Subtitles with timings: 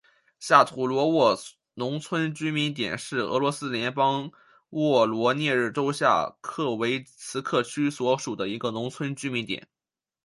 [0.39, 1.37] 下图罗沃
[1.75, 4.31] 农村居民点是俄罗斯联邦
[4.71, 9.67] 沃罗涅日州下杰维茨克区所属的一个农村居民点。